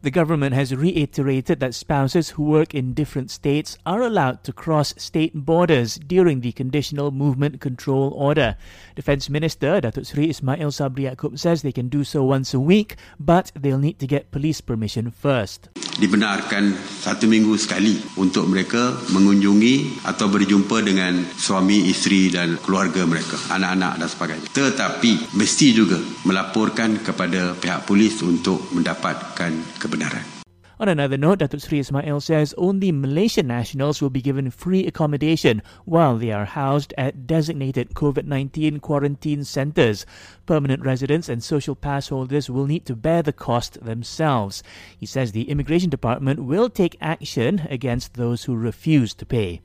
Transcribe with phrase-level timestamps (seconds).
[0.00, 4.94] The government has reiterated that spouses who work in different states are allowed to cross
[4.96, 8.56] state borders during the Conditional Movement Control Order.
[8.94, 12.94] Defence Minister Datuk Sri Ismail Sabri Yaakob says they can do so once a week,
[13.18, 15.68] but they'll need to get police permission first.
[15.98, 23.34] Dibenarkan satu minggu sekali untuk mereka mengunjungi atau berjumpa dengan suami, isteri dan keluarga mereka,
[23.50, 24.48] anak-anak dan sebagainya.
[24.54, 29.52] Tetapi mesti juga melaporkan kepada pihak polis untuk mendapatkan
[29.82, 30.37] kebenaran.
[30.80, 35.60] On another note, Datuk Sri Ismail says only Malaysian nationals will be given free accommodation
[35.84, 40.06] while they are housed at designated COVID 19 quarantine centres.
[40.46, 44.62] Permanent residents and social pass holders will need to bear the cost themselves.
[44.96, 49.62] He says the Immigration Department will take action against those who refuse to pay.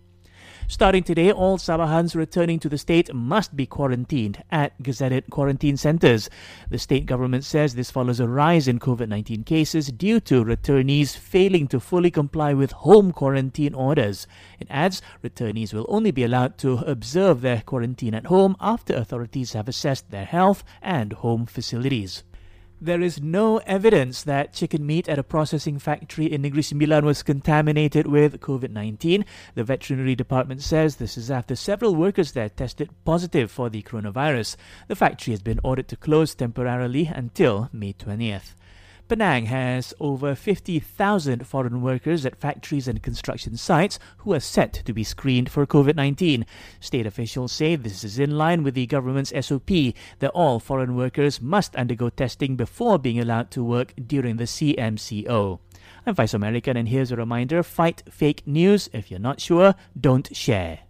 [0.68, 6.30] Starting today, all Sabahans returning to the state must be quarantined at gazetted quarantine centres.
[6.70, 11.18] The state government says this follows a rise in COVID 19 cases due to returnees
[11.18, 14.26] failing to fully comply with home quarantine orders.
[14.60, 19.54] It adds returnees will only be allowed to observe their quarantine at home after authorities
[19.54, 22.24] have assessed their health and home facilities.
[22.84, 27.24] There is no evidence that chicken meat at a processing factory in Negeri Sembilan was
[27.24, 29.24] contaminated with COVID 19.
[29.56, 34.58] The veterinary department says this is after several workers there tested positive for the coronavirus.
[34.90, 38.52] The factory has been ordered to close temporarily until May 20th.
[39.10, 44.94] Penang has over 50,000 foreign workers at factories and construction sites who are set to
[44.94, 46.46] be screened for COVID 19.
[46.80, 49.70] State officials say this is in line with the government's SOP
[50.20, 55.60] that all foreign workers must undergo testing before being allowed to work during the CMCO.
[56.06, 58.90] I'm Vice American, and here's a reminder fight fake news.
[58.94, 60.84] If you're not sure, don't share.